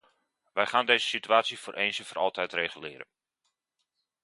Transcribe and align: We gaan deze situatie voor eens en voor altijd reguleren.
We 0.53 0.65
gaan 0.65 0.85
deze 0.85 1.07
situatie 1.07 1.59
voor 1.59 1.73
eens 1.73 1.99
en 1.99 2.05
voor 2.05 2.17
altijd 2.17 2.53
reguleren. 2.53 3.05